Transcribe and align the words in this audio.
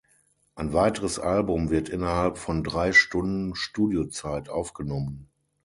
Ein 0.55 0.73
weiteres 0.73 1.19
Album 1.19 1.69
wird 1.69 1.87
innerhalb 1.87 2.39
von 2.39 2.63
drei 2.63 2.91
Stunden 2.91 3.53
Studiozeit 3.53 4.49
aufgenommen. 4.49 5.29